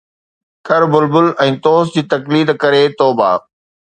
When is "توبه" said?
3.03-3.29